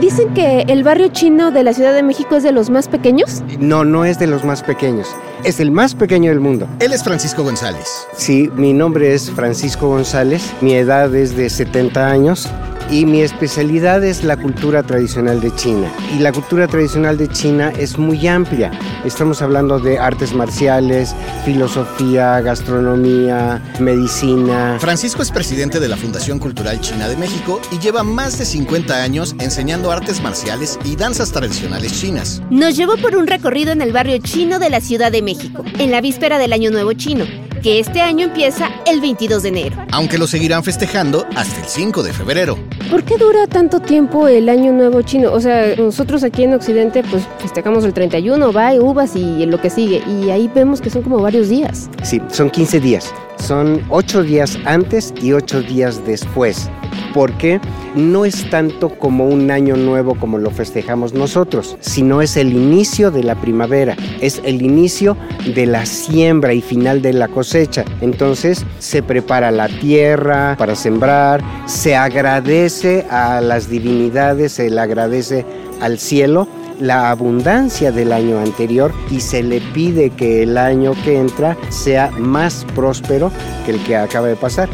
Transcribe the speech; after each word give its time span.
Dicen 0.00 0.34
que 0.34 0.62
el 0.68 0.82
barrio 0.82 1.08
chino 1.08 1.50
de 1.50 1.62
la 1.62 1.72
Ciudad 1.72 1.94
de 1.94 2.02
México 2.02 2.36
es 2.36 2.42
de 2.42 2.52
los 2.52 2.70
más 2.70 2.88
pequeños. 2.88 3.42
No, 3.58 3.84
no 3.84 4.04
es 4.04 4.18
de 4.18 4.26
los 4.26 4.44
más 4.44 4.62
pequeños. 4.62 5.08
Es 5.44 5.58
el 5.58 5.72
más 5.72 5.96
pequeño 5.96 6.30
del 6.30 6.38
mundo. 6.38 6.68
Él 6.78 6.92
es 6.92 7.02
Francisco 7.02 7.42
González. 7.42 8.06
Sí, 8.16 8.48
mi 8.54 8.72
nombre 8.72 9.12
es 9.12 9.28
Francisco 9.28 9.88
González. 9.88 10.52
Mi 10.60 10.74
edad 10.74 11.12
es 11.16 11.36
de 11.36 11.50
70 11.50 12.08
años 12.08 12.48
y 12.92 13.06
mi 13.06 13.22
especialidad 13.22 14.04
es 14.04 14.22
la 14.22 14.36
cultura 14.36 14.82
tradicional 14.82 15.40
de 15.40 15.54
China. 15.54 15.90
Y 16.14 16.20
la 16.20 16.30
cultura 16.30 16.68
tradicional 16.68 17.16
de 17.16 17.26
China 17.28 17.72
es 17.78 17.96
muy 17.96 18.26
amplia. 18.26 18.70
Estamos 19.04 19.40
hablando 19.40 19.78
de 19.80 19.98
artes 19.98 20.34
marciales, 20.34 21.14
filosofía, 21.44 22.40
gastronomía, 22.40 23.62
medicina. 23.80 24.76
Francisco 24.78 25.22
es 25.22 25.30
presidente 25.30 25.80
de 25.80 25.88
la 25.88 25.96
Fundación 25.96 26.38
Cultural 26.38 26.80
China 26.80 27.08
de 27.08 27.16
México 27.16 27.60
y 27.70 27.78
lleva 27.78 28.02
más 28.02 28.38
de 28.38 28.44
50 28.44 29.02
años 29.02 29.34
enseñando 29.38 29.90
artes 29.90 30.22
marciales 30.22 30.78
y 30.84 30.96
danzas 30.96 31.32
tradicionales 31.32 31.98
chinas. 31.98 32.42
Nos 32.50 32.76
llevó 32.76 32.96
por 32.98 33.16
un 33.16 33.26
recorrido 33.26 33.72
en 33.72 33.80
el 33.80 33.92
barrio 33.92 34.18
chino 34.18 34.58
de 34.58 34.68
la 34.68 34.80
Ciudad 34.80 35.10
de 35.10 35.22
México, 35.22 35.31
en 35.78 35.90
la 35.90 36.00
víspera 36.00 36.38
del 36.38 36.52
Año 36.52 36.70
Nuevo 36.70 36.92
Chino 36.92 37.24
que 37.62 37.78
este 37.78 38.00
año 38.00 38.26
empieza 38.26 38.70
el 38.86 39.00
22 39.00 39.44
de 39.44 39.48
enero. 39.48 39.76
Aunque 39.92 40.18
lo 40.18 40.26
seguirán 40.26 40.64
festejando 40.64 41.24
hasta 41.36 41.60
el 41.60 41.66
5 41.66 42.02
de 42.02 42.12
febrero. 42.12 42.58
¿Por 42.90 43.04
qué 43.04 43.16
dura 43.16 43.46
tanto 43.46 43.80
tiempo 43.80 44.26
el 44.26 44.48
Año 44.48 44.72
Nuevo 44.72 45.02
chino? 45.02 45.32
O 45.32 45.40
sea, 45.40 45.76
nosotros 45.76 46.24
aquí 46.24 46.42
en 46.42 46.54
Occidente 46.54 47.04
pues 47.08 47.22
festejamos 47.38 47.84
el 47.84 47.94
31, 47.94 48.52
va, 48.52 48.74
uvas 48.74 49.14
y 49.14 49.46
lo 49.46 49.60
que 49.60 49.70
sigue. 49.70 50.02
Y 50.08 50.30
ahí 50.30 50.50
vemos 50.52 50.80
que 50.80 50.90
son 50.90 51.02
como 51.02 51.18
varios 51.20 51.48
días. 51.48 51.88
Sí, 52.02 52.20
son 52.30 52.50
15 52.50 52.80
días. 52.80 53.14
Son 53.38 53.82
8 53.90 54.24
días 54.24 54.58
antes 54.64 55.14
y 55.22 55.32
8 55.32 55.62
días 55.62 56.04
después 56.04 56.68
porque 57.12 57.60
no 57.94 58.24
es 58.24 58.48
tanto 58.50 58.90
como 58.90 59.26
un 59.26 59.50
año 59.50 59.76
nuevo 59.76 60.14
como 60.14 60.38
lo 60.38 60.50
festejamos 60.50 61.12
nosotros, 61.14 61.76
sino 61.80 62.22
es 62.22 62.36
el 62.36 62.52
inicio 62.52 63.10
de 63.10 63.22
la 63.22 63.34
primavera, 63.34 63.96
es 64.20 64.40
el 64.44 64.62
inicio 64.62 65.16
de 65.54 65.66
la 65.66 65.86
siembra 65.86 66.54
y 66.54 66.60
final 66.60 67.02
de 67.02 67.12
la 67.12 67.28
cosecha. 67.28 67.84
Entonces 68.00 68.64
se 68.78 69.02
prepara 69.02 69.50
la 69.50 69.68
tierra 69.68 70.56
para 70.58 70.74
sembrar, 70.74 71.42
se 71.66 71.96
agradece 71.96 73.06
a 73.10 73.40
las 73.40 73.68
divinidades, 73.68 74.52
se 74.52 74.70
le 74.70 74.80
agradece 74.80 75.44
al 75.80 75.98
cielo 75.98 76.48
la 76.80 77.10
abundancia 77.10 77.92
del 77.92 78.12
año 78.12 78.38
anterior 78.38 78.92
y 79.10 79.20
se 79.20 79.42
le 79.42 79.60
pide 79.60 80.10
que 80.10 80.42
el 80.42 80.58
año 80.58 80.94
que 81.04 81.18
entra 81.18 81.56
sea 81.70 82.10
más 82.10 82.66
próspero 82.74 83.30
que 83.64 83.72
el 83.72 83.84
que 83.84 83.96
acaba 83.96 84.26
de 84.26 84.36
pasar. 84.36 84.68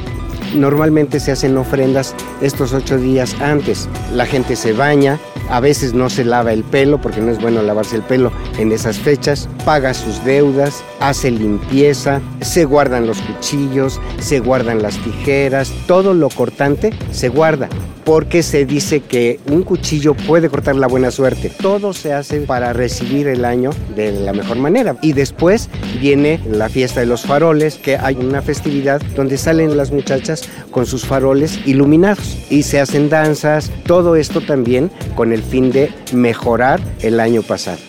Normalmente 0.55 1.21
se 1.21 1.33
hacen 1.33 1.57
ofrendas 1.57 2.15
estos 2.41 2.73
ocho 2.73 2.99
días 2.99 3.35
antes. 3.41 3.89
La 4.15 4.27
gente 4.27 4.57
se 4.57 4.73
baña, 4.73 5.19
a 5.51 5.61
veces 5.61 5.95
no 5.95 6.11
se 6.11 6.25
lava 6.25 6.53
el 6.53 6.65
pelo 6.65 7.01
porque 7.01 7.21
no 7.21 7.31
es 7.31 7.41
bueno 7.41 7.63
lavarse 7.63 7.97
el 7.97 8.03
pelo 8.03 8.33
en 8.59 8.73
esas 8.73 8.99
fechas, 8.99 9.49
paga 9.65 9.95
sus 9.95 10.25
deudas, 10.25 10.85
hace 11.01 11.31
limpieza, 11.31 12.21
se 12.41 12.65
guardan 12.65 13.07
los 13.07 13.19
cuchillos, 13.21 14.01
se 14.21 14.41
guardan 14.41 14.83
las 14.83 14.97
tijeras, 14.99 15.73
todo 15.87 16.15
lo 16.15 16.29
cortante 16.29 16.93
se 17.11 17.29
guarda 17.29 17.69
porque 18.09 18.43
se 18.43 18.65
dice 18.65 19.01
que 19.01 19.39
un 19.51 19.65
cuchillo 19.65 20.15
puede 20.15 20.49
cortar 20.49 20.77
la 20.77 20.87
buena 20.87 21.11
suerte. 21.11 21.51
Todo 21.51 21.93
se 21.93 22.15
hace 22.15 22.41
para 22.41 22.73
recibir 22.73 23.29
el 23.29 23.45
año 23.45 23.69
de 23.95 24.13
la 24.13 24.33
mejor 24.33 24.57
manera. 24.57 24.97
Y 25.03 25.13
después 25.13 25.69
viene 26.01 26.41
la 26.51 26.71
fiesta 26.71 27.01
de 27.01 27.07
los 27.07 27.27
faroles, 27.27 27.75
que 27.75 27.99
hay 27.99 28.15
una 28.15 28.41
festividad 28.41 29.03
donde 29.15 29.37
salen 29.37 29.77
las 29.77 29.93
muchachas 29.93 30.38
con 30.71 30.87
sus 30.87 31.05
faroles 31.05 31.59
iluminados 31.67 32.37
y 32.51 32.63
se 32.63 32.81
hacen 32.81 33.09
danzas, 33.09 33.71
todo 33.87 34.17
esto 34.17 34.41
también 34.41 34.91
con 35.15 35.33
el 35.33 35.43
fin 35.43 35.71
de 35.71 35.93
mejorar 36.13 36.81
el 37.01 37.21
año 37.21 37.43
pasado. 37.43 37.88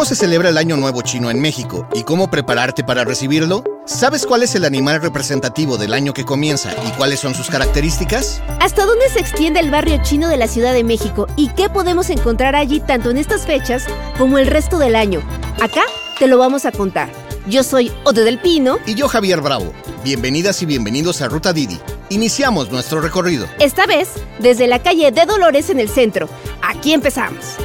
¿Cómo 0.00 0.08
se 0.08 0.16
celebra 0.16 0.48
el 0.48 0.56
Año 0.56 0.78
Nuevo 0.78 1.02
Chino 1.02 1.30
en 1.30 1.42
México 1.42 1.86
y 1.92 2.04
cómo 2.04 2.30
prepararte 2.30 2.82
para 2.82 3.04
recibirlo? 3.04 3.62
¿Sabes 3.84 4.24
cuál 4.24 4.42
es 4.42 4.54
el 4.54 4.64
animal 4.64 5.02
representativo 5.02 5.76
del 5.76 5.92
año 5.92 6.14
que 6.14 6.24
comienza 6.24 6.70
y 6.86 6.90
cuáles 6.92 7.20
son 7.20 7.34
sus 7.34 7.50
características? 7.50 8.40
¿Hasta 8.60 8.86
dónde 8.86 9.10
se 9.10 9.20
extiende 9.20 9.60
el 9.60 9.70
barrio 9.70 10.00
chino 10.02 10.28
de 10.28 10.38
la 10.38 10.48
Ciudad 10.48 10.72
de 10.72 10.84
México 10.84 11.26
y 11.36 11.48
qué 11.48 11.68
podemos 11.68 12.08
encontrar 12.08 12.56
allí 12.56 12.80
tanto 12.80 13.10
en 13.10 13.18
estas 13.18 13.44
fechas 13.44 13.84
como 14.16 14.38
el 14.38 14.46
resto 14.46 14.78
del 14.78 14.96
año? 14.96 15.20
Acá 15.60 15.82
te 16.18 16.28
lo 16.28 16.38
vamos 16.38 16.64
a 16.64 16.72
contar. 16.72 17.10
Yo 17.46 17.62
soy 17.62 17.92
Ode 18.04 18.24
del 18.24 18.38
Pino. 18.38 18.78
Y 18.86 18.94
yo 18.94 19.06
Javier 19.06 19.42
Bravo. 19.42 19.70
Bienvenidas 20.02 20.62
y 20.62 20.64
bienvenidos 20.64 21.20
a 21.20 21.28
Ruta 21.28 21.52
Didi. 21.52 21.78
Iniciamos 22.08 22.70
nuestro 22.70 23.02
recorrido. 23.02 23.46
Esta 23.58 23.84
vez 23.84 24.08
desde 24.38 24.66
la 24.66 24.78
calle 24.78 25.12
de 25.12 25.26
Dolores 25.26 25.68
en 25.68 25.78
el 25.78 25.90
centro. 25.90 26.26
Aquí 26.62 26.94
empezamos. 26.94 27.58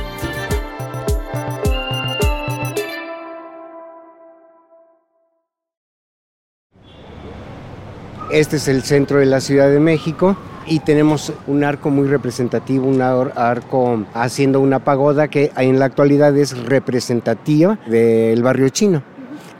Este 8.36 8.58
es 8.58 8.68
el 8.68 8.84
centro 8.84 9.20
de 9.20 9.26
la 9.26 9.40
Ciudad 9.40 9.70
de 9.70 9.80
México 9.80 10.36
y 10.68 10.80
tenemos 10.80 11.32
un 11.48 11.64
arco 11.64 11.90
muy 11.90 12.06
representativo, 12.06 12.86
un 12.86 13.02
arco 13.02 14.04
haciendo 14.14 14.60
una 14.60 14.80
pagoda 14.80 15.30
que 15.30 15.54
en 15.56 15.80
la 15.80 15.86
actualidad 15.86 16.36
es 16.36 16.66
representativa 16.66 17.80
del 17.88 18.44
barrio 18.44 18.68
chino. 18.68 19.15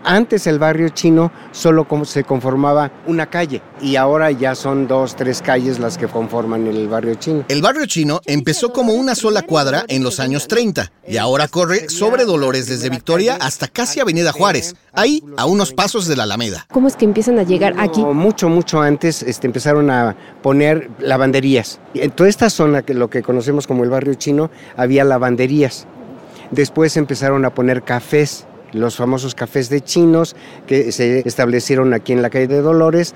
Antes 0.06 0.46
el 0.46 0.60
barrio 0.60 0.90
chino 0.90 1.32
solo 1.52 1.88
se 2.06 2.24
conformaba 2.24 2.92
una 3.08 3.26
calle 3.26 3.64
y 3.82 3.96
ahora 3.96 4.30
ya 4.30 4.54
son 4.54 4.88
dos, 4.88 5.16
tres 5.16 5.42
calles 5.42 5.80
las 5.80 5.98
que 5.98 6.08
conforman 6.08 6.68
el 6.68 6.88
barrio 6.88 7.16
chino. 7.16 7.44
El 7.48 7.64
barrio 7.64 7.88
chino 7.88 8.22
empezó 8.26 8.72
como 8.72 8.94
una 8.94 9.16
sola 9.16 9.42
cuadra 9.42 9.84
en 9.88 10.04
los 10.04 10.20
años 10.20 10.48
30 10.48 10.92
y 11.08 11.18
ahora 11.18 11.48
corre 11.48 11.90
sobre 11.90 12.26
Dolores 12.26 12.68
desde 12.68 12.90
Victoria 12.90 13.38
hasta 13.42 13.68
casi 13.68 14.00
Avenida 14.00 14.32
Juárez, 14.32 14.76
ahí 14.94 15.24
a 15.38 15.48
unos 15.48 15.74
pasos 15.74 16.08
de 16.08 16.16
la 16.16 16.24
Alameda. 16.24 16.68
¿Cómo 16.72 16.88
es 16.88 16.96
que 16.96 17.06
empiezan 17.06 17.40
a 17.40 17.44
llegar 17.44 17.74
aquí? 17.80 18.02
mucho, 18.02 18.48
mucho 18.48 18.82
antes 18.82 19.24
este, 19.24 19.48
empezaron 19.48 19.90
a 19.90 20.16
poner 20.44 20.92
lavanderías. 21.00 21.80
En 21.96 22.12
toda 22.12 22.30
esta 22.30 22.52
zona, 22.52 22.84
que 22.84 22.94
lo 22.94 23.10
que 23.10 23.24
conocemos 23.24 23.66
como 23.66 23.84
el 23.84 23.90
barrio 23.90 24.14
chino, 24.14 24.52
había 24.78 25.04
lavanderías. 25.04 25.88
Después 26.52 26.96
empezaron 26.96 27.44
a 27.46 27.56
poner 27.56 27.84
cafés 27.84 28.46
los 28.76 28.96
famosos 28.96 29.36
cafés 29.36 29.70
de 29.70 29.82
chinos 29.82 30.36
que 30.68 30.92
se 30.92 31.28
establecieron 31.28 31.94
aquí 31.94 32.14
en 32.14 32.22
la 32.22 32.30
calle 32.30 32.48
de 32.48 32.62
Dolores 32.62 33.14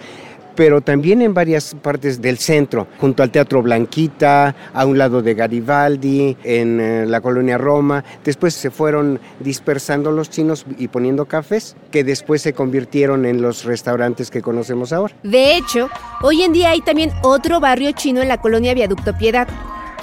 pero 0.60 0.82
también 0.82 1.22
en 1.22 1.34
varias 1.34 1.74
partes 1.82 2.22
del 2.22 2.38
centro, 2.38 2.86
junto 3.00 3.24
al 3.24 3.32
Teatro 3.32 3.62
Blanquita, 3.62 4.54
a 4.74 4.86
un 4.86 4.98
lado 4.98 5.22
de 5.22 5.34
Garibaldi, 5.34 6.36
en 6.44 6.82
eh, 6.82 7.06
la 7.06 7.22
colonia 7.22 7.58
Roma. 7.58 8.04
Después 8.26 8.56
se 8.56 8.70
fueron 8.70 9.22
dispersando 9.40 10.12
los 10.12 10.30
chinos 10.30 10.66
y 10.78 10.90
poniendo 10.90 11.28
cafés, 11.28 11.78
que 11.92 12.04
después 12.04 12.42
se 12.42 12.52
convirtieron 12.52 13.26
en 13.26 13.42
los 13.42 13.64
restaurantes 13.64 14.30
que 14.30 14.42
conocemos 14.42 14.92
ahora. 14.92 15.16
De 15.24 15.56
hecho, 15.56 15.90
hoy 16.22 16.44
en 16.44 16.52
día 16.52 16.72
hay 16.72 16.82
también 16.82 17.12
otro 17.24 17.62
barrio 17.62 17.94
chino 17.94 18.22
en 18.22 18.28
la 18.28 18.42
colonia 18.42 18.74
Viaducto 18.74 19.18
Piedad. 19.18 19.48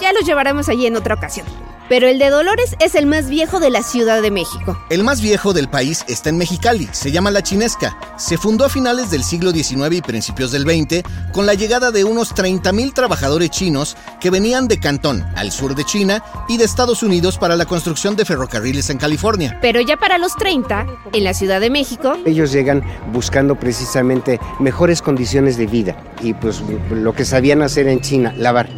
Ya 0.00 0.14
los 0.14 0.24
llevaremos 0.24 0.70
allí 0.70 0.86
en 0.86 0.96
otra 0.96 1.16
ocasión. 1.16 1.46
Pero 1.88 2.08
el 2.08 2.18
de 2.18 2.30
Dolores 2.30 2.74
es 2.80 2.96
el 2.96 3.06
más 3.06 3.28
viejo 3.28 3.60
de 3.60 3.70
la 3.70 3.82
Ciudad 3.82 4.20
de 4.20 4.32
México. 4.32 4.76
El 4.90 5.04
más 5.04 5.20
viejo 5.20 5.52
del 5.52 5.68
país 5.68 6.04
está 6.08 6.30
en 6.30 6.36
Mexicali, 6.36 6.88
se 6.90 7.12
llama 7.12 7.30
La 7.30 7.42
Chinesca. 7.42 7.96
Se 8.16 8.36
fundó 8.36 8.64
a 8.64 8.68
finales 8.68 9.10
del 9.10 9.22
siglo 9.22 9.52
XIX 9.52 9.92
y 9.92 10.02
principios 10.02 10.50
del 10.50 10.62
XX 10.62 11.02
con 11.32 11.46
la 11.46 11.54
llegada 11.54 11.92
de 11.92 12.02
unos 12.02 12.34
30.000 12.34 12.92
trabajadores 12.92 13.50
chinos 13.50 13.96
que 14.20 14.30
venían 14.30 14.66
de 14.66 14.80
Cantón, 14.80 15.24
al 15.36 15.52
sur 15.52 15.76
de 15.76 15.84
China, 15.84 16.24
y 16.48 16.56
de 16.56 16.64
Estados 16.64 17.04
Unidos 17.04 17.38
para 17.38 17.54
la 17.54 17.66
construcción 17.66 18.16
de 18.16 18.24
ferrocarriles 18.24 18.90
en 18.90 18.98
California. 18.98 19.56
Pero 19.62 19.80
ya 19.80 19.96
para 19.96 20.18
los 20.18 20.34
30, 20.34 20.86
en 21.12 21.24
la 21.24 21.34
Ciudad 21.34 21.60
de 21.60 21.70
México... 21.70 22.16
Ellos 22.24 22.50
llegan 22.50 22.82
buscando 23.12 23.54
precisamente 23.54 24.40
mejores 24.58 25.02
condiciones 25.02 25.56
de 25.56 25.66
vida 25.66 25.96
y 26.20 26.34
pues 26.34 26.62
lo 26.90 27.12
que 27.14 27.24
sabían 27.24 27.62
hacer 27.62 27.86
en 27.86 28.00
China, 28.00 28.34
lavar 28.36 28.68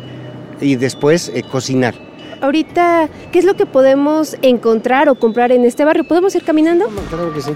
y 0.60 0.76
después 0.76 1.30
eh, 1.34 1.42
cocinar 1.42 1.94
ahorita, 2.40 3.08
¿qué 3.32 3.38
es 3.38 3.44
lo 3.44 3.54
que 3.54 3.66
podemos 3.66 4.36
encontrar 4.42 5.08
o 5.08 5.14
comprar 5.14 5.52
en 5.52 5.64
este 5.64 5.84
barrio? 5.84 6.06
¿Podemos 6.06 6.34
ir 6.34 6.44
caminando? 6.44 6.86
Claro 7.08 7.32
que 7.32 7.40
sí. 7.40 7.52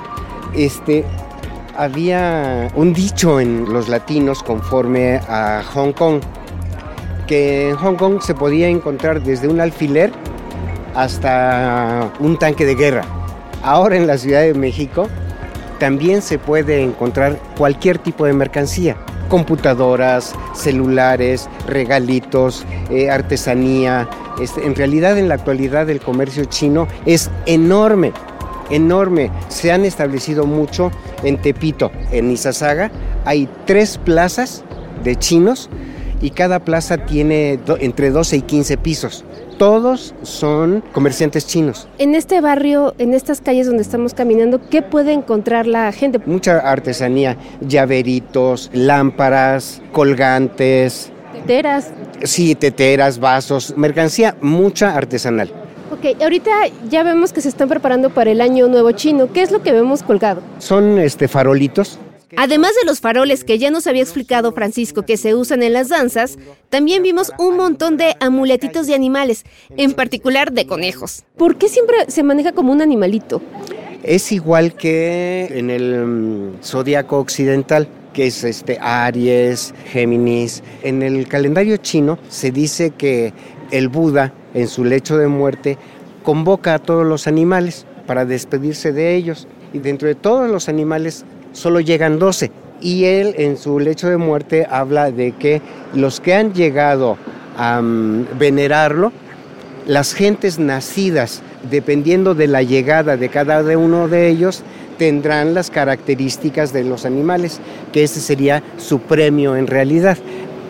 Este, 0.54 1.04
había 1.76 2.70
un 2.74 2.92
dicho 2.92 3.40
en 3.40 3.72
los 3.72 3.88
latinos 3.88 4.42
conforme 4.42 5.16
a 5.28 5.62
Hong 5.74 5.92
Kong, 5.92 6.20
que 7.26 7.70
en 7.70 7.76
Hong 7.76 7.96
Kong 7.96 8.20
se 8.20 8.34
podía 8.34 8.68
encontrar 8.68 9.22
desde 9.22 9.48
un 9.48 9.60
alfiler 9.60 10.12
hasta 10.94 12.10
un 12.20 12.38
tanque 12.38 12.66
de 12.66 12.74
guerra. 12.74 13.02
Ahora 13.62 13.96
en 13.96 14.06
la 14.06 14.18
Ciudad 14.18 14.42
de 14.42 14.54
México 14.54 15.08
también 15.78 16.22
se 16.22 16.38
puede 16.38 16.82
encontrar 16.82 17.38
cualquier 17.56 17.98
tipo 17.98 18.24
de 18.26 18.32
mercancía 18.32 18.96
computadoras, 19.32 20.34
celulares, 20.52 21.48
regalitos, 21.66 22.66
eh, 22.90 23.08
artesanía. 23.08 24.06
Este, 24.38 24.66
en 24.66 24.74
realidad 24.74 25.16
en 25.16 25.26
la 25.26 25.36
actualidad 25.36 25.88
el 25.88 26.00
comercio 26.00 26.44
chino 26.44 26.86
es 27.06 27.30
enorme 27.46 28.12
enorme. 28.70 29.30
Se 29.48 29.72
han 29.72 29.84
establecido 29.84 30.46
mucho 30.46 30.90
en 31.22 31.40
Tepito, 31.40 31.90
en 32.10 32.30
Izazaga. 32.30 32.90
Hay 33.24 33.48
tres 33.66 33.98
plazas 33.98 34.64
de 35.02 35.16
chinos 35.16 35.68
y 36.22 36.30
cada 36.30 36.60
plaza 36.60 36.98
tiene 36.98 37.58
entre 37.80 38.10
12 38.10 38.36
y 38.36 38.42
15 38.42 38.78
pisos 38.78 39.24
todos 39.58 40.14
son 40.22 40.82
comerciantes 40.92 41.46
chinos. 41.46 41.88
En 41.98 42.14
este 42.14 42.40
barrio, 42.40 42.94
en 42.98 43.14
estas 43.14 43.40
calles 43.40 43.66
donde 43.66 43.82
estamos 43.82 44.14
caminando, 44.14 44.60
¿qué 44.68 44.82
puede 44.82 45.12
encontrar 45.12 45.66
la 45.66 45.90
gente? 45.92 46.18
Mucha 46.26 46.58
artesanía, 46.58 47.36
llaveritos, 47.60 48.70
lámparas, 48.72 49.82
colgantes. 49.92 51.10
Teteras. 51.32 51.90
Sí, 52.24 52.54
teteras, 52.54 53.18
vasos, 53.18 53.74
mercancía, 53.76 54.36
mucha 54.40 54.96
artesanal. 54.96 55.50
Ok, 55.90 56.22
ahorita 56.22 56.50
ya 56.88 57.02
vemos 57.02 57.32
que 57.32 57.40
se 57.40 57.48
están 57.48 57.68
preparando 57.68 58.10
para 58.10 58.30
el 58.30 58.40
año 58.40 58.66
nuevo 58.68 58.92
chino. 58.92 59.30
¿Qué 59.32 59.42
es 59.42 59.50
lo 59.50 59.62
que 59.62 59.72
vemos 59.72 60.02
colgado? 60.02 60.42
Son 60.58 60.98
este 60.98 61.28
farolitos 61.28 61.98
Además 62.36 62.72
de 62.80 62.86
los 62.86 63.00
faroles 63.00 63.44
que 63.44 63.58
ya 63.58 63.70
nos 63.70 63.86
había 63.86 64.02
explicado 64.02 64.52
Francisco 64.52 65.02
que 65.02 65.16
se 65.16 65.34
usan 65.34 65.62
en 65.62 65.72
las 65.72 65.88
danzas, 65.88 66.38
también 66.70 67.02
vimos 67.02 67.32
un 67.38 67.56
montón 67.56 67.96
de 67.96 68.16
amuletitos 68.20 68.86
de 68.86 68.94
animales, 68.94 69.44
en 69.76 69.92
particular 69.92 70.52
de 70.52 70.66
conejos. 70.66 71.24
¿Por 71.36 71.56
qué 71.56 71.68
siempre 71.68 71.96
se 72.08 72.22
maneja 72.22 72.52
como 72.52 72.72
un 72.72 72.80
animalito? 72.80 73.42
Es 74.02 74.32
igual 74.32 74.74
que 74.74 75.48
en 75.50 75.70
el 75.70 76.06
mm, 76.06 76.62
zodiaco 76.62 77.18
occidental 77.18 77.88
que 78.12 78.26
es 78.26 78.44
este 78.44 78.78
Aries, 78.80 79.74
Géminis. 79.86 80.62
En 80.82 81.02
el 81.02 81.26
calendario 81.28 81.76
chino 81.78 82.18
se 82.28 82.50
dice 82.50 82.90
que 82.90 83.32
el 83.70 83.88
Buda 83.88 84.32
en 84.54 84.68
su 84.68 84.84
lecho 84.84 85.16
de 85.16 85.28
muerte 85.28 85.78
convoca 86.22 86.74
a 86.74 86.78
todos 86.78 87.06
los 87.06 87.26
animales 87.26 87.86
para 88.06 88.24
despedirse 88.24 88.92
de 88.92 89.14
ellos 89.14 89.48
y 89.72 89.78
dentro 89.78 90.08
de 90.08 90.14
todos 90.14 90.50
los 90.50 90.68
animales 90.68 91.24
solo 91.52 91.80
llegan 91.80 92.18
12. 92.18 92.50
Y 92.80 93.04
él 93.04 93.34
en 93.38 93.56
su 93.56 93.78
lecho 93.78 94.08
de 94.08 94.16
muerte 94.16 94.66
habla 94.68 95.10
de 95.10 95.32
que 95.32 95.62
los 95.94 96.20
que 96.20 96.34
han 96.34 96.52
llegado 96.52 97.16
a 97.56 97.80
mm, 97.80 98.38
venerarlo, 98.38 99.12
las 99.86 100.14
gentes 100.14 100.58
nacidas, 100.58 101.42
dependiendo 101.70 102.34
de 102.34 102.46
la 102.46 102.62
llegada 102.62 103.16
de 103.16 103.28
cada 103.28 103.60
uno 103.76 104.08
de 104.08 104.28
ellos, 104.28 104.62
tendrán 104.98 105.54
las 105.54 105.70
características 105.70 106.72
de 106.72 106.84
los 106.84 107.04
animales, 107.04 107.60
que 107.92 108.04
ese 108.04 108.20
sería 108.20 108.62
su 108.78 109.00
premio 109.00 109.56
en 109.56 109.66
realidad, 109.66 110.18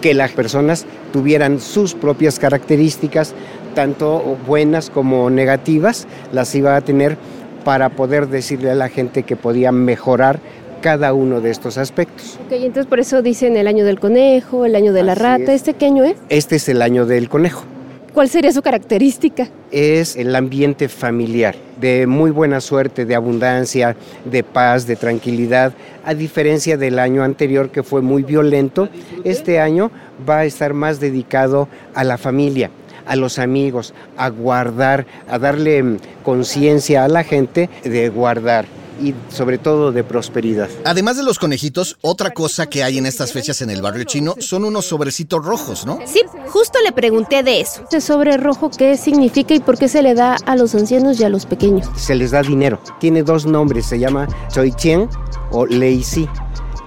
que 0.01 0.15
las 0.15 0.33
personas 0.33 0.87
tuvieran 1.13 1.61
sus 1.61 1.95
propias 1.95 2.39
características, 2.39 3.35
tanto 3.75 4.39
buenas 4.47 4.91
como 4.91 5.29
negativas, 5.31 6.07
las 6.33 6.55
iba 6.55 6.77
a 6.77 6.81
tener 6.81 7.17
para 7.65 7.91
poder 7.91 8.29
decirle 8.29 8.71
a 8.71 8.75
la 8.75 8.89
gente 8.89 9.23
que 9.23 9.37
podía 9.37 9.73
mejorar 9.73 10.41
cada 10.83 11.15
uno 11.15 11.41
de 11.41 11.51
estos 11.51 11.79
aspectos. 11.79 12.39
Ok, 12.45 12.53
entonces 12.53 12.87
por 12.87 13.01
eso 13.01 13.23
dicen 13.23 13.57
el 13.57 13.67
año 13.67 13.87
del 13.87 13.99
conejo, 13.99 14.67
el 14.67 14.77
año 14.77 14.93
de 14.93 15.03
la 15.03 15.15
rata. 15.15 15.55
¿Este 15.55 15.73
qué 15.73 15.87
año 15.87 16.05
es? 16.05 16.17
Este 16.29 16.57
es 16.57 16.69
el 16.69 16.83
año 16.83 17.07
del 17.07 17.31
conejo. 17.31 17.65
¿Cuál 18.13 18.29
sería 18.29 18.53
su 18.53 18.61
característica? 18.61 19.49
Es 19.71 20.17
el 20.17 20.37
ambiente 20.37 20.91
familiar, 20.91 21.55
de 21.81 22.07
muy 22.07 22.31
buena 22.31 22.61
suerte, 22.61 23.07
de 23.07 23.15
abundancia, 23.15 23.97
de 24.27 24.45
paz, 24.45 24.87
de 24.87 24.97
tranquilidad. 24.97 25.73
A 26.05 26.13
diferencia 26.13 26.77
del 26.77 26.99
año 26.99 27.23
anterior 27.23 27.71
que 27.71 27.83
fue 27.83 28.03
muy 28.03 28.23
violento, 28.23 28.91
este 29.25 29.61
año 29.61 29.91
va 30.29 30.41
a 30.41 30.45
estar 30.45 30.75
más 30.75 31.01
dedicado 31.01 31.69
a 31.95 32.05
la 32.05 32.19
familia, 32.19 32.71
a 33.07 33.17
los 33.17 33.39
amigos, 33.39 33.95
a 34.19 34.29
guardar, 34.29 35.07
a 35.27 35.39
darle 35.39 35.83
mm, 35.83 35.97
conciencia 36.23 37.05
a 37.05 37.09
la 37.09 37.25
gente 37.25 37.71
de 37.83 38.11
guardar 38.11 38.82
y 39.03 39.15
sobre 39.29 39.59
todo 39.59 39.93
de 39.93 40.05
prosperidad. 40.05 40.69
Además 40.85 41.17
de 41.17 41.25
los 41.25 41.39
conejitos, 41.39 41.99
otra 42.01 42.31
cosa 42.31 42.69
que 42.69 42.83
hay 42.85 42.99
en 42.99 43.07
estas 43.07 43.33
fechas 43.33 43.61
en 43.63 43.71
el 43.71 43.83
barrio 43.83 44.05
chino 44.05 44.37
son 44.39 44.65
unos 44.65 44.87
sobrecitos 44.87 45.45
rojos, 45.45 45.85
¿no? 45.85 45.99
Sí, 46.07 46.21
justo 46.47 46.79
le 46.85 46.93
pregunté 46.93 47.43
de 47.43 47.61
eso. 47.61 47.85
¿Ese 47.89 48.01
sobre 48.01 48.37
rojo 48.37 48.71
qué 48.71 48.97
significa 48.97 49.55
y 49.55 49.61
por 49.61 49.79
qué 49.79 49.89
se 49.89 50.03
le 50.03 50.15
da 50.15 50.37
a 50.47 50.57
los 50.57 50.75
ancianos 50.75 51.21
y 51.21 51.25
a 51.25 51.29
los 51.29 51.47
pequeños? 51.47 51.89
Se 51.97 52.15
les 52.15 52.31
da 52.31 52.43
dinero. 52.43 52.81
Tiene 53.01 53.23
dos 53.23 53.45
nombres, 53.47 53.87
se 53.87 53.99
llama 53.99 54.29
Choi 54.51 54.73
Chien 54.73 55.09
o 55.51 55.67
Lei 55.67 56.03
Si 56.03 56.29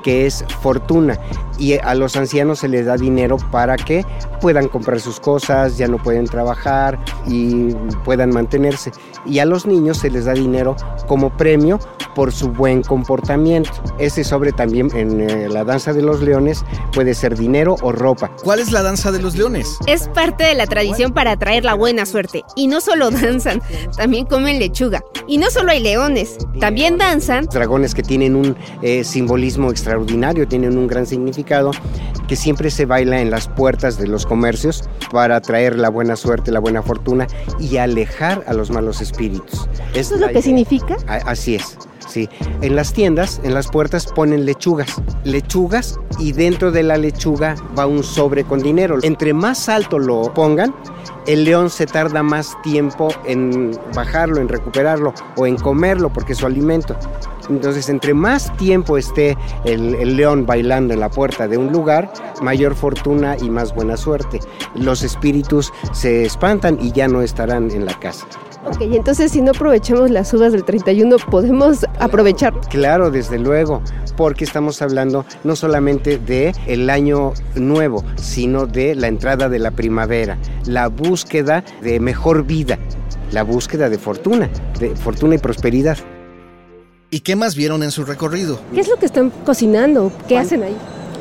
que 0.05 0.27
es 0.27 0.45
fortuna 0.61 1.19
y 1.57 1.73
a 1.73 1.95
los 1.95 2.15
ancianos 2.15 2.59
se 2.59 2.67
les 2.67 2.85
da 2.85 2.97
dinero 2.97 3.37
para 3.51 3.75
que 3.77 4.05
puedan 4.41 4.67
comprar 4.67 4.99
sus 4.99 5.19
cosas, 5.19 5.77
ya 5.77 5.87
no 5.87 5.97
pueden 5.97 6.25
trabajar 6.25 6.99
y 7.27 7.73
puedan 8.03 8.31
mantenerse. 8.31 8.91
Y 9.25 9.39
a 9.39 9.45
los 9.45 9.65
niños 9.65 9.97
se 9.97 10.09
les 10.09 10.25
da 10.25 10.33
dinero 10.33 10.75
como 11.07 11.35
premio 11.35 11.79
por 12.15 12.31
su 12.31 12.49
buen 12.49 12.81
comportamiento. 12.81 13.69
Ese 13.99 14.23
sobre 14.23 14.51
también 14.51 14.89
en 14.95 15.21
eh, 15.21 15.49
la 15.49 15.63
danza 15.63 15.93
de 15.93 16.01
los 16.01 16.21
leones 16.21 16.63
puede 16.93 17.13
ser 17.13 17.37
dinero 17.37 17.75
o 17.81 17.91
ropa. 17.91 18.31
¿Cuál 18.43 18.59
es 18.59 18.71
la 18.71 18.81
danza 18.81 19.11
de 19.11 19.21
los 19.21 19.35
leones? 19.35 19.77
Es 19.85 20.07
parte 20.07 20.45
de 20.45 20.55
la 20.55 20.65
tradición 20.65 21.13
para 21.13 21.31
atraer 21.31 21.65
la 21.65 21.73
buena 21.73 22.05
suerte. 22.05 22.43
Y 22.55 22.67
no 22.67 22.81
solo 22.81 23.11
danzan, 23.11 23.61
también 23.97 24.25
comen 24.25 24.59
lechuga. 24.59 25.03
Y 25.27 25.37
no 25.37 25.49
solo 25.49 25.71
hay 25.71 25.81
leones, 25.81 26.37
también 26.59 26.97
danzan. 26.97 27.45
Dragones 27.45 27.93
que 27.93 28.03
tienen 28.03 28.35
un 28.35 28.55
eh, 28.81 29.03
simbolismo 29.03 29.69
extraordinario, 29.69 30.47
tienen 30.47 30.77
un 30.77 30.87
gran 30.87 31.05
significado, 31.05 31.44
que 32.27 32.35
siempre 32.35 32.71
se 32.71 32.85
baila 32.85 33.21
en 33.21 33.31
las 33.31 33.47
puertas 33.47 33.97
de 33.97 34.07
los 34.07 34.25
comercios 34.25 34.89
para 35.11 35.37
atraer 35.37 35.77
la 35.77 35.89
buena 35.89 36.15
suerte, 36.15 36.51
la 36.51 36.59
buena 36.59 36.81
fortuna 36.81 37.27
y 37.59 37.77
alejar 37.77 38.43
a 38.47 38.53
los 38.53 38.71
malos 38.71 39.01
espíritus. 39.01 39.69
¿Eso 39.93 40.15
es 40.15 40.21
lo 40.21 40.29
que 40.29 40.41
significa? 40.41 40.97
Así 41.07 41.55
es. 41.55 41.77
Sí, 42.07 42.29
en 42.61 42.75
las 42.75 42.93
tiendas, 42.93 43.41
en 43.43 43.53
las 43.53 43.67
puertas 43.67 44.05
ponen 44.05 44.45
lechugas, 44.45 45.01
lechugas 45.23 45.99
y 46.19 46.33
dentro 46.33 46.71
de 46.71 46.83
la 46.83 46.97
lechuga 46.97 47.55
va 47.77 47.87
un 47.87 48.03
sobre 48.03 48.43
con 48.43 48.61
dinero. 48.61 48.99
Entre 49.01 49.33
más 49.33 49.69
alto 49.69 49.97
lo 49.97 50.33
pongan, 50.33 50.73
el 51.27 51.43
león 51.43 51.69
se 51.69 51.85
tarda 51.85 52.23
más 52.23 52.59
tiempo 52.61 53.09
en 53.25 53.77
bajarlo, 53.93 54.41
en 54.41 54.47
recuperarlo 54.47 55.13
o 55.35 55.47
en 55.47 55.57
comerlo 55.57 56.11
porque 56.11 56.33
es 56.33 56.39
su 56.39 56.45
alimento. 56.45 56.95
Entonces, 57.49 57.89
entre 57.89 58.13
más 58.13 58.55
tiempo 58.57 58.97
esté 58.97 59.37
el, 59.65 59.95
el, 59.95 60.17
león 60.17 60.45
bailando 60.45 60.93
en 60.93 60.99
la 60.99 61.09
puerta 61.09 61.47
de 61.47 61.57
un 61.57 61.71
lugar, 61.71 62.11
mayor 62.41 62.75
fortuna 62.75 63.37
y 63.39 63.49
más 63.49 63.75
buena 63.75 63.97
suerte. 63.97 64.39
Los 64.73 65.03
espíritus 65.03 65.71
se 65.91 66.25
espantan 66.25 66.79
y 66.81 66.91
ya 66.91 67.07
no 67.07 67.21
estarán 67.21 67.69
en 67.69 67.85
la 67.85 67.93
casa. 67.99 68.25
Ok, 68.65 68.81
entonces 68.81 69.31
si 69.31 69.43
no 69.43 69.51
aprovechamos 69.51 70.09
las 70.09 70.33
uvas 70.33 70.51
del 70.51 70.63
31, 70.63 71.17
¿podemos 71.29 71.85
aprovechar? 71.99 72.51
Claro, 72.69 73.11
desde 73.11 73.37
luego, 73.37 73.83
porque 74.17 74.43
estamos 74.43 74.81
hablando 74.81 75.23
no 75.43 75.55
solamente 75.55 76.17
de 76.17 76.51
el 76.65 76.89
año 76.89 77.33
nuevo, 77.53 78.03
sino 78.15 78.65
de 78.65 78.95
la 78.95 79.07
entrada 79.07 79.49
de 79.49 79.59
la 79.59 79.69
primavera, 79.69 80.39
la 80.65 80.87
búsqueda 80.87 81.14
de 81.23 81.99
mejor 82.01 82.43
vida, 82.45 82.77
la 83.31 83.43
búsqueda 83.43 83.89
de 83.89 83.97
fortuna, 83.97 84.49
de 84.79 84.95
fortuna 84.95 85.35
y 85.35 85.37
prosperidad. 85.37 85.97
¿Y 87.09 87.21
qué 87.21 87.37
más 87.37 87.55
vieron 87.55 87.83
en 87.83 87.91
su 87.91 88.03
recorrido? 88.03 88.59
¿Qué 88.73 88.81
es 88.81 88.89
lo 88.89 88.97
que 88.97 89.05
están 89.05 89.29
cocinando? 89.45 90.11
¿Qué 90.27 90.37
hacen 90.37 90.63
ahí? 90.63 90.75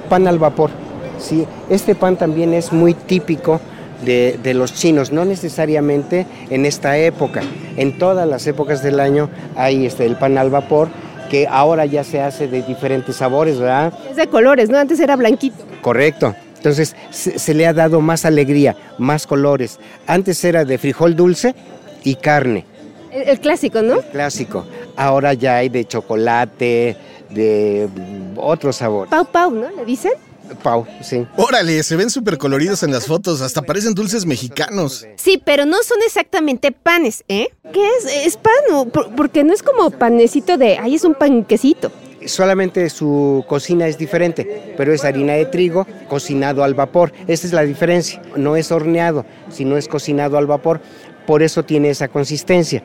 Pan 0.08 0.26
al 0.26 0.40
vapor. 0.40 0.70
Sí, 1.18 1.46
este 1.70 1.94
pan 1.94 2.16
también 2.16 2.54
es 2.54 2.72
muy 2.72 2.94
típico 2.94 3.60
de, 4.04 4.54
los 4.54 4.74
chinos, 4.74 5.12
no 5.12 5.24
necesariamente 5.24 6.26
en 6.50 6.66
esta 6.66 6.98
época. 6.98 7.42
En 7.76 7.98
todas 7.98 8.28
las 8.28 8.46
épocas 8.48 8.82
del 8.82 8.98
año 8.98 9.30
hay 9.54 9.86
este, 9.86 10.04
el 10.06 10.16
pan 10.16 10.36
al 10.38 10.50
vapor, 10.50 10.88
que 11.30 11.46
ahora 11.46 11.86
ya 11.86 12.02
se 12.02 12.20
hace 12.20 12.48
de 12.48 12.62
diferentes 12.62 13.16
sabores, 13.16 13.58
¿verdad? 13.60 13.92
Es 14.10 14.16
de 14.16 14.26
colores, 14.26 14.70
¿no? 14.70 14.78
Antes 14.78 14.98
era 14.98 15.14
blanquito. 15.14 15.64
Correcto. 15.80 16.34
Entonces 16.64 16.96
se, 17.10 17.52
le 17.52 17.66
ha 17.66 17.74
dado 17.74 18.00
más 18.00 18.24
alegría, 18.24 18.74
más 18.96 19.26
colores. 19.26 19.78
Antes 20.06 20.42
era 20.44 20.64
de 20.64 20.78
frijol 20.78 21.14
dulce 21.14 21.54
y 22.04 22.14
carne. 22.14 22.64
El, 23.12 23.28
el 23.28 23.38
clásico, 23.38 23.82
¿no? 23.82 23.96
El 23.96 24.04
clásico. 24.04 24.64
Ahora 24.96 25.34
ya 25.34 25.56
hay 25.56 25.68
de 25.68 25.84
chocolate, 25.84 26.96
de 27.28 27.86
otro 28.36 28.72
sabor. 28.72 29.10
Pau 29.10 29.26
Pau, 29.26 29.50
¿no? 29.50 29.68
¿Le 29.76 29.84
dicen? 29.84 30.12
Pau, 30.62 30.86
sí. 31.02 31.26
Órale, 31.36 31.82
se 31.82 31.96
ven 31.96 32.08
súper 32.08 32.38
coloridos 32.38 32.82
en 32.82 32.92
las 32.92 33.06
fotos, 33.06 33.42
hasta 33.42 33.60
parecen 33.60 33.92
dulces 33.92 34.24
mexicanos. 34.24 35.06
Sí, 35.16 35.42
pero 35.44 35.66
no 35.66 35.82
son 35.82 35.98
exactamente 36.06 36.72
panes, 36.72 37.24
¿eh? 37.28 37.48
¿Qué 37.74 37.86
es? 37.98 38.26
¿Es 38.26 38.36
pan 38.38 38.52
o? 38.72 38.86
Porque 38.86 39.44
no 39.44 39.52
es 39.52 39.62
como 39.62 39.90
panecito 39.90 40.56
de, 40.56 40.78
ahí 40.78 40.94
es 40.94 41.04
un 41.04 41.14
panquecito. 41.14 41.92
Solamente 42.26 42.88
su 42.90 43.44
cocina 43.48 43.86
es 43.86 43.98
diferente, 43.98 44.74
pero 44.76 44.92
es 44.92 45.04
harina 45.04 45.34
de 45.34 45.46
trigo 45.46 45.86
cocinado 46.08 46.64
al 46.64 46.74
vapor. 46.74 47.12
Esa 47.26 47.46
es 47.46 47.52
la 47.52 47.62
diferencia. 47.62 48.22
No 48.36 48.56
es 48.56 48.72
horneado, 48.72 49.24
sino 49.50 49.76
es 49.76 49.88
cocinado 49.88 50.38
al 50.38 50.46
vapor. 50.46 50.80
Por 51.26 51.42
eso 51.42 51.64
tiene 51.64 51.90
esa 51.90 52.08
consistencia. 52.08 52.84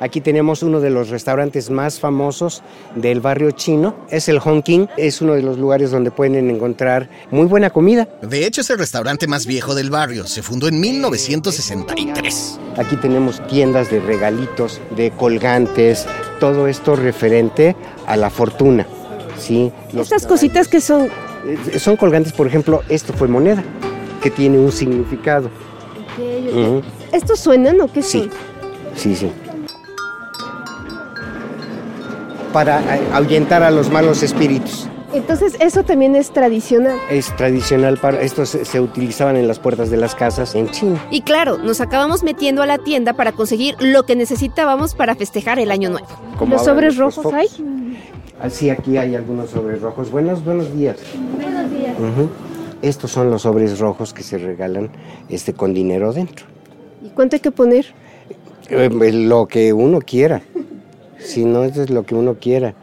Aquí 0.00 0.20
tenemos 0.20 0.62
uno 0.62 0.80
de 0.80 0.90
los 0.90 1.08
restaurantes 1.10 1.68
más 1.68 2.00
famosos 2.00 2.62
del 2.94 3.20
barrio 3.20 3.50
chino. 3.50 4.06
Es 4.08 4.28
el 4.28 4.38
Hong 4.38 4.62
King. 4.62 4.86
Es 4.96 5.20
uno 5.20 5.34
de 5.34 5.42
los 5.42 5.58
lugares 5.58 5.90
donde 5.90 6.10
pueden 6.10 6.50
encontrar 6.50 7.10
muy 7.30 7.46
buena 7.46 7.70
comida. 7.70 8.08
De 8.22 8.46
hecho, 8.46 8.60
es 8.60 8.70
el 8.70 8.78
restaurante 8.78 9.26
más 9.26 9.46
viejo 9.46 9.74
del 9.74 9.90
barrio. 9.90 10.26
Se 10.26 10.42
fundó 10.42 10.68
en 10.68 10.80
1963. 10.80 12.60
Aquí 12.76 12.96
tenemos 12.96 13.46
tiendas 13.48 13.90
de 13.90 14.00
regalitos, 14.00 14.80
de 14.96 15.10
colgantes, 15.10 16.06
todo 16.44 16.68
esto 16.68 16.94
referente 16.94 17.74
a 18.06 18.18
la 18.18 18.28
fortuna. 18.28 18.86
¿sí? 19.38 19.72
Estas 19.96 20.26
cositas 20.26 20.68
que 20.68 20.78
son... 20.78 21.08
Eh, 21.46 21.78
son 21.78 21.96
colgantes, 21.96 22.34
por 22.34 22.46
ejemplo, 22.46 22.82
esto 22.90 23.14
fue 23.14 23.28
moneda, 23.28 23.64
que 24.22 24.30
tiene 24.30 24.58
un 24.58 24.70
significado. 24.70 25.48
¿Estos 27.12 27.40
suenan 27.40 27.80
o 27.80 27.90
qué 27.90 28.02
sí. 28.02 28.28
Sí, 28.94 29.16
sí. 29.16 29.32
Para 32.52 32.80
eh, 32.94 33.00
ahuyentar 33.14 33.62
a 33.62 33.70
los 33.70 33.88
malos 33.90 34.22
espíritus. 34.22 34.86
Entonces, 35.14 35.56
eso 35.60 35.84
también 35.84 36.16
es 36.16 36.32
tradicional. 36.32 36.98
Es 37.08 37.34
tradicional 37.36 37.98
para. 37.98 38.20
Estos 38.20 38.48
se, 38.48 38.80
utilizaban 38.80 39.36
en 39.36 39.46
las 39.46 39.60
puertas 39.60 39.88
de 39.88 39.96
las 39.96 40.14
casas 40.14 40.56
en 40.56 40.68
China. 40.70 41.00
Y 41.10 41.22
claro, 41.22 41.56
nos 41.58 41.80
acabamos 41.80 42.24
metiendo 42.24 42.62
a 42.62 42.66
la 42.66 42.78
tienda 42.78 43.12
para 43.12 43.30
conseguir 43.30 43.76
lo 43.78 44.04
que 44.04 44.16
necesitábamos 44.16 44.94
para 44.94 45.14
festejar 45.14 45.60
el 45.60 45.70
año 45.70 45.90
nuevo. 45.90 46.08
¿Los 46.48 46.64
sobres 46.64 46.96
rojos 46.96 47.32
hay? 47.32 47.46
Así 48.40 48.70
aquí 48.70 48.96
hay 48.96 49.14
algunos 49.14 49.50
sobres 49.50 49.80
rojos. 49.80 50.10
Buenos, 50.10 50.44
buenos 50.44 50.74
días. 50.76 50.98
Buenos 51.36 51.70
días. 51.70 51.94
Estos 52.82 53.12
son 53.12 53.30
los 53.30 53.42
sobres 53.42 53.78
rojos 53.78 54.12
que 54.12 54.22
se 54.22 54.36
regalan 54.36 54.90
este, 55.28 55.54
con 55.54 55.72
dinero 55.72 56.12
dentro. 56.12 56.46
¿Y 57.02 57.10
cuánto 57.10 57.36
hay 57.36 57.40
que 57.40 57.52
poner? 57.52 57.86
Eh, 58.68 58.90
lo 58.90 59.46
que 59.46 59.72
uno 59.72 60.00
quiera. 60.00 60.42
Si 61.18 61.44
no, 61.44 61.64
eso 61.64 61.82
es 61.82 61.90
lo 61.90 62.02
que 62.02 62.14
uno 62.14 62.34
quiera. 62.34 62.74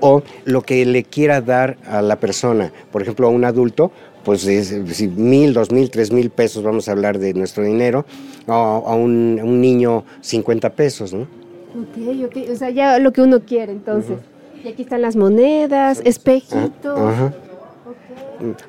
O 0.00 0.22
lo 0.44 0.62
que 0.62 0.84
le 0.84 1.04
quiera 1.04 1.40
dar 1.40 1.76
a 1.86 2.02
la 2.02 2.16
persona. 2.16 2.72
Por 2.92 3.02
ejemplo, 3.02 3.26
a 3.26 3.30
un 3.30 3.44
adulto, 3.44 3.90
pues 4.24 4.42
si 4.42 5.08
mil, 5.08 5.52
dos 5.54 5.70
mil, 5.72 5.90
tres 5.90 6.12
mil 6.12 6.30
pesos, 6.30 6.62
vamos 6.62 6.88
a 6.88 6.92
hablar 6.92 7.18
de 7.18 7.34
nuestro 7.34 7.64
dinero. 7.64 8.04
O 8.46 8.52
a 8.52 8.94
un, 8.94 9.60
niño, 9.60 10.04
50 10.20 10.70
pesos, 10.70 11.12
¿no? 11.12 11.22
Ok, 11.22 12.26
ok. 12.26 12.50
O 12.52 12.56
sea, 12.56 12.70
ya 12.70 12.98
lo 12.98 13.12
que 13.12 13.22
uno 13.22 13.40
quiere, 13.40 13.72
entonces. 13.72 14.18
Y 14.64 14.68
aquí 14.68 14.82
están 14.82 15.02
las 15.02 15.16
monedas, 15.16 16.00
espejitos. 16.04 16.98
Ajá. 16.98 17.34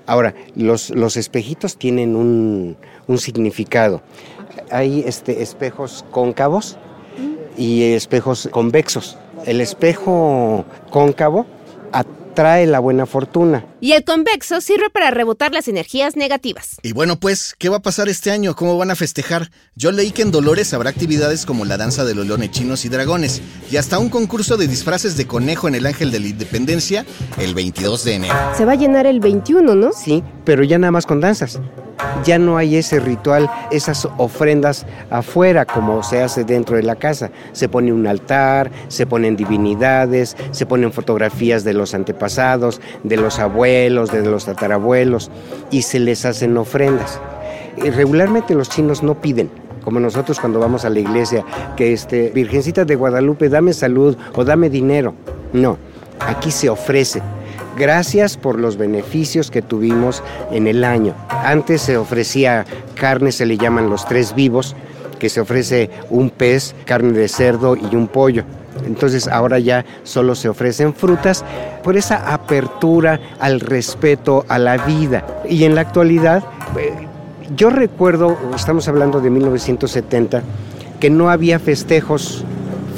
Ahora, 0.08 0.34
los, 0.56 0.90
los 0.90 1.16
espejitos 1.16 1.78
tienen 1.78 2.16
un, 2.16 2.76
un 3.08 3.18
significado 3.20 4.02
hay 4.72 5.04
este, 5.06 5.42
espejos 5.42 6.06
cóncavos 6.12 6.78
y 7.58 7.94
espejos 7.94 8.50
convexos. 8.52 9.18
El 9.46 9.62
espejo 9.62 10.66
cóncavo 10.92 11.46
atrae 11.92 12.68
la 12.68 12.80
buena 12.80 13.06
fortuna. 13.06 13.66
Y 13.82 13.94
el 13.94 14.04
convexo 14.04 14.62
sirve 14.62 14.90
para 14.90 15.12
rebotar 15.12 15.52
las 15.52 15.68
energías 15.68 16.16
negativas. 16.16 16.78
Y 16.84 16.94
bueno, 16.94 17.20
pues, 17.20 17.56
¿qué 17.58 17.70
va 17.70 17.78
a 17.78 17.82
pasar 17.82 18.08
este 18.10 18.32
año? 18.32 18.56
¿Cómo 18.56 18.78
van 18.78 18.92
a 18.92 18.96
festejar? 18.96 19.50
Yo 19.76 19.92
leí 19.92 20.12
que 20.12 20.22
en 20.22 20.32
Dolores 20.32 20.74
habrá 20.74 20.90
actividades 20.90 21.46
como 21.46 21.66
la 21.66 21.78
danza 21.78 22.06
de 22.06 22.16
los 22.16 22.28
leones 22.28 22.52
chinos 22.52 22.86
y 22.86 22.90
dragones 22.90 23.42
y 23.72 23.78
hasta 23.78 24.00
un 24.00 24.10
concurso 24.10 24.58
de 24.58 24.68
disfraces 24.68 25.18
de 25.18 25.28
conejo 25.28 25.68
en 25.68 25.76
el 25.76 25.86
Ángel 25.86 26.12
de 26.12 26.20
la 26.20 26.28
Independencia 26.28 27.06
el 27.38 27.56
22 27.56 28.04
de 28.04 28.14
enero. 28.14 28.36
Se 28.56 28.66
va 28.66 28.74
a 28.74 28.76
llenar 28.76 29.06
el 29.06 29.20
21, 29.20 29.76
¿no? 29.76 29.92
Sí, 29.92 30.24
pero 30.46 30.64
ya 30.64 30.78
nada 30.78 30.92
más 30.92 31.06
con 31.06 31.20
danzas 31.20 31.60
ya 32.24 32.40
no 32.40 32.58
hay 32.58 32.78
ese 32.78 33.00
ritual, 33.00 33.50
esas 33.72 34.08
ofrendas 34.18 34.86
afuera 35.10 35.66
como 35.66 36.04
se 36.04 36.22
hace 36.22 36.44
dentro 36.44 36.76
de 36.76 36.84
la 36.84 36.96
casa. 36.96 37.32
Se 37.52 37.70
pone 37.70 37.94
un 37.94 38.08
altar, 38.08 38.72
se 38.88 39.06
ponen 39.06 39.36
divinidades, 39.36 40.36
se 40.52 40.66
ponen 40.66 40.92
fotografías 40.92 41.64
de 41.64 41.74
los 41.74 41.94
antepasados, 41.94 42.82
de 43.04 43.18
los 43.18 43.40
abuelos, 43.40 44.12
de 44.12 44.24
los 44.26 44.46
tatarabuelos 44.46 45.32
y 45.72 45.84
se 45.84 46.00
les 46.00 46.26
hacen 46.26 46.58
ofrendas. 46.58 47.20
Regularmente 47.78 48.56
los 48.56 48.70
chinos 48.70 49.04
no 49.04 49.22
piden, 49.22 49.50
como 49.84 50.00
nosotros 50.00 50.40
cuando 50.40 50.60
vamos 50.60 50.86
a 50.86 50.90
la 50.90 51.00
iglesia, 51.00 51.46
que 51.76 51.94
este, 51.94 52.30
Virgencita 52.30 52.86
de 52.86 52.96
Guadalupe, 52.96 53.50
dame 53.50 53.74
salud 53.74 54.18
o 54.36 54.44
dame 54.44 54.70
dinero. 54.70 55.14
No, 55.54 55.78
aquí 56.20 56.52
se 56.52 56.70
ofrece 56.70 57.22
Gracias 57.80 58.36
por 58.36 58.60
los 58.60 58.76
beneficios 58.76 59.50
que 59.50 59.62
tuvimos 59.62 60.22
en 60.52 60.68
el 60.68 60.84
año. 60.84 61.16
Antes 61.30 61.82
se 61.82 61.96
ofrecía 61.96 62.66
carne, 62.96 63.32
se 63.32 63.46
le 63.46 63.58
llaman 63.58 63.90
los 63.90 64.06
tres 64.06 64.36
vivos, 64.36 64.76
que 65.18 65.30
se 65.30 65.40
ofrece 65.40 65.90
un 66.10 66.30
pez, 66.30 66.76
carne 66.84 67.14
de 67.14 67.30
cerdo 67.30 67.78
y 67.78 67.96
un 67.96 68.10
pollo. 68.10 68.44
Entonces 68.86 69.30
ahora 69.30 69.60
ya 69.60 69.86
solo 70.04 70.36
se 70.36 70.50
ofrecen 70.50 70.94
frutas 70.94 71.46
por 71.82 71.96
esa 71.96 72.34
apertura 72.34 73.18
al 73.40 73.62
respeto 73.62 74.44
a 74.50 74.60
la 74.60 74.76
vida. 74.80 75.26
Y 75.48 75.64
en 75.64 75.74
la 75.74 75.82
actualidad, 75.82 76.44
eh, 76.78 76.92
yo 77.56 77.70
recuerdo, 77.70 78.38
estamos 78.54 78.90
hablando 78.90 79.22
de 79.22 79.30
1970, 79.30 80.44
que 81.00 81.10
no 81.10 81.30
había 81.30 81.60
festejos 81.60 82.44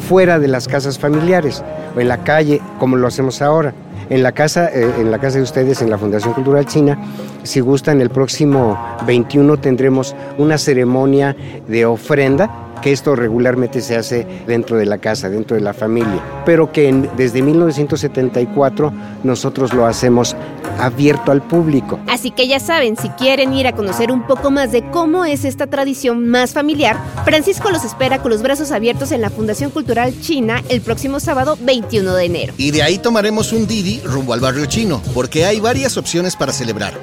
fuera 0.09 0.39
de 0.39 0.47
las 0.47 0.67
casas 0.67 0.97
familiares 0.97 1.63
o 1.95 1.99
en 1.99 2.07
la 2.07 2.23
calle 2.23 2.61
como 2.79 2.95
lo 2.95 3.05
hacemos 3.05 3.43
ahora. 3.43 3.75
En 4.11 4.23
la 4.23 4.33
casa, 4.33 4.67
eh, 4.67 4.85
en 4.99 5.09
la 5.09 5.19
casa 5.19 5.37
de 5.37 5.43
ustedes, 5.43 5.81
en 5.81 5.89
la 5.89 5.97
Fundación 5.97 6.33
Cultural 6.33 6.65
China, 6.65 6.99
si 7.43 7.61
gustan, 7.61 8.01
el 8.01 8.09
próximo 8.09 8.77
21 9.07 9.55
tendremos 9.55 10.13
una 10.37 10.57
ceremonia 10.57 11.33
de 11.69 11.85
ofrenda 11.85 12.70
que 12.81 12.91
esto 12.91 13.15
regularmente 13.15 13.81
se 13.81 13.95
hace 13.95 14.27
dentro 14.47 14.77
de 14.77 14.85
la 14.85 14.97
casa, 14.97 15.29
dentro 15.29 15.55
de 15.55 15.61
la 15.61 15.73
familia, 15.73 16.21
pero 16.45 16.71
que 16.71 16.91
desde 17.15 17.41
1974 17.41 18.91
nosotros 19.23 19.73
lo 19.73 19.85
hacemos 19.85 20.35
abierto 20.79 21.31
al 21.31 21.41
público. 21.41 21.99
Así 22.07 22.31
que 22.31 22.47
ya 22.47 22.59
saben, 22.59 22.97
si 22.97 23.09
quieren 23.09 23.53
ir 23.53 23.67
a 23.67 23.73
conocer 23.73 24.11
un 24.11 24.25
poco 24.25 24.51
más 24.51 24.71
de 24.71 24.83
cómo 24.89 25.25
es 25.25 25.45
esta 25.45 25.67
tradición 25.67 26.27
más 26.27 26.53
familiar, 26.53 26.97
Francisco 27.23 27.69
los 27.69 27.83
espera 27.85 28.21
con 28.21 28.31
los 28.31 28.41
brazos 28.41 28.71
abiertos 28.71 29.11
en 29.11 29.21
la 29.21 29.29
Fundación 29.29 29.71
Cultural 29.71 30.13
China 30.21 30.61
el 30.69 30.81
próximo 30.81 31.19
sábado 31.19 31.57
21 31.61 32.13
de 32.15 32.25
enero. 32.25 32.53
Y 32.57 32.71
de 32.71 32.83
ahí 32.83 32.97
tomaremos 32.97 33.53
un 33.53 33.67
Didi 33.67 34.01
rumbo 34.01 34.33
al 34.33 34.39
barrio 34.39 34.65
chino, 34.65 35.01
porque 35.13 35.45
hay 35.45 35.59
varias 35.59 35.97
opciones 35.97 36.35
para 36.35 36.51
celebrar. 36.51 36.93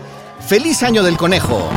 ¡Feliz 0.47 0.83
año 0.83 1.03
del 1.03 1.17
conejo! 1.17 1.69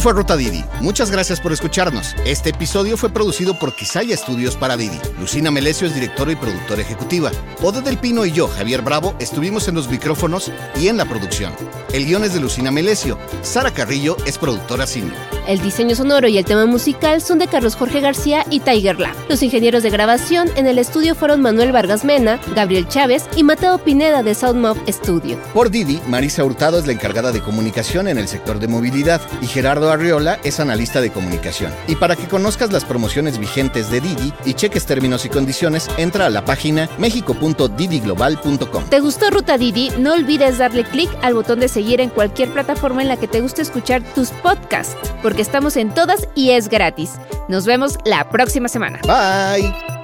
Fue 0.00 0.14
Ruta 0.14 0.34
Didi. 0.34 0.64
Muchas 0.80 1.10
gracias 1.10 1.42
por 1.42 1.52
escucharnos. 1.52 2.16
Este 2.24 2.50
episodio 2.50 2.96
fue 2.96 3.10
producido 3.10 3.58
por 3.58 3.74
Quisaya 3.74 4.14
Estudios 4.14 4.56
para 4.56 4.78
Didi. 4.78 4.98
Lucina 5.18 5.50
Melesio 5.50 5.86
es 5.86 5.94
directora 5.94 6.32
y 6.32 6.36
productora 6.36 6.80
ejecutiva. 6.80 7.30
Ode 7.60 7.82
del 7.82 7.98
Pino 7.98 8.24
y 8.24 8.32
yo, 8.32 8.48
Javier 8.48 8.80
Bravo, 8.80 9.14
estuvimos 9.18 9.68
en 9.68 9.74
los 9.74 9.90
micrófonos 9.90 10.50
y 10.80 10.88
en 10.88 10.96
la 10.96 11.04
producción. 11.04 11.52
El 11.92 12.06
guion 12.06 12.24
es 12.24 12.32
de 12.32 12.40
Lucina 12.40 12.70
Melesio. 12.70 13.18
Sara 13.42 13.74
Carrillo 13.74 14.16
es 14.24 14.38
productora 14.38 14.86
cine. 14.86 15.12
El 15.46 15.60
diseño 15.60 15.94
sonoro 15.94 16.28
y 16.28 16.38
el 16.38 16.44
tema 16.44 16.66
musical 16.66 17.20
son 17.20 17.38
de 17.38 17.46
Carlos 17.46 17.76
Jorge 17.76 18.00
García 18.00 18.44
y 18.50 18.60
Tiger 18.60 19.00
Lab. 19.00 19.14
Los 19.28 19.42
ingenieros 19.42 19.82
de 19.82 19.90
grabación 19.90 20.48
en 20.56 20.66
el 20.66 20.78
estudio 20.78 21.14
fueron 21.14 21.40
Manuel 21.40 21.72
Vargas 21.72 22.04
Mena, 22.04 22.40
Gabriel 22.54 22.88
Chávez 22.88 23.24
y 23.36 23.42
Mateo 23.42 23.78
Pineda 23.78 24.22
de 24.22 24.34
Soundmob 24.34 24.76
Studio. 24.88 25.38
Por 25.52 25.70
Didi, 25.70 26.00
Marisa 26.06 26.44
Hurtado 26.44 26.78
es 26.78 26.86
la 26.86 26.92
encargada 26.92 27.32
de 27.32 27.40
comunicación 27.40 28.08
en 28.08 28.18
el 28.18 28.28
sector 28.28 28.58
de 28.58 28.68
movilidad 28.68 29.20
y 29.40 29.46
Gerardo 29.46 29.90
Arriola 29.90 30.38
es 30.44 30.60
analista 30.60 31.00
de 31.00 31.10
comunicación. 31.10 31.72
Y 31.86 31.96
para 31.96 32.16
que 32.16 32.28
conozcas 32.28 32.72
las 32.72 32.84
promociones 32.84 33.38
vigentes 33.38 33.90
de 33.90 34.00
Didi 34.00 34.32
y 34.44 34.54
cheques 34.54 34.86
términos 34.86 35.24
y 35.24 35.28
condiciones, 35.28 35.88
entra 35.96 36.26
a 36.26 36.30
la 36.30 36.44
página 36.44 36.88
mexico.didiglobal.com. 36.98 38.84
¿Te 38.88 39.00
gustó 39.00 39.30
Ruta 39.30 39.58
Didi? 39.58 39.90
No 39.98 40.14
olvides 40.14 40.58
darle 40.58 40.84
clic 40.84 41.10
al 41.22 41.34
botón 41.34 41.60
de 41.60 41.68
seguir 41.68 42.00
en 42.00 42.10
cualquier 42.10 42.50
plataforma 42.50 43.02
en 43.02 43.08
la 43.08 43.16
que 43.16 43.28
te 43.28 43.40
guste 43.40 43.62
escuchar 43.62 44.02
tus 44.14 44.30
podcasts, 44.30 44.96
porque 45.30 45.42
estamos 45.42 45.76
en 45.76 45.94
todas 45.94 46.26
y 46.34 46.50
es 46.50 46.68
gratis. 46.68 47.12
Nos 47.48 47.64
vemos 47.64 47.96
la 48.04 48.28
próxima 48.30 48.66
semana. 48.66 48.98
Bye. 49.06 49.99